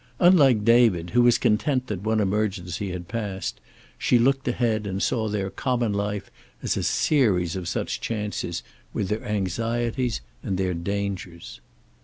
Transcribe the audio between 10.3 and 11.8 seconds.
and their dangers.